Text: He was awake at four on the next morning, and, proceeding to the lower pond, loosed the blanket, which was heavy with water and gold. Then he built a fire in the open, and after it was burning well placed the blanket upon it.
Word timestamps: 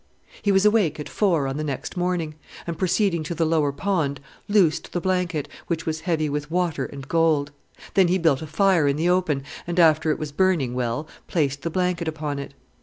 He 0.41 0.51
was 0.51 0.65
awake 0.65 0.99
at 0.99 1.07
four 1.07 1.47
on 1.47 1.57
the 1.57 1.63
next 1.63 1.95
morning, 1.95 2.33
and, 2.65 2.75
proceeding 2.75 3.21
to 3.25 3.35
the 3.35 3.45
lower 3.45 3.71
pond, 3.71 4.19
loosed 4.47 4.93
the 4.93 4.99
blanket, 4.99 5.47
which 5.67 5.85
was 5.85 5.99
heavy 6.09 6.27
with 6.27 6.49
water 6.49 6.85
and 6.87 7.07
gold. 7.07 7.51
Then 7.93 8.07
he 8.07 8.17
built 8.17 8.41
a 8.41 8.47
fire 8.47 8.87
in 8.87 8.95
the 8.95 9.09
open, 9.09 9.43
and 9.67 9.79
after 9.79 10.09
it 10.09 10.17
was 10.17 10.31
burning 10.31 10.73
well 10.73 11.07
placed 11.27 11.61
the 11.61 11.69
blanket 11.69 12.07
upon 12.07 12.39
it. 12.39 12.55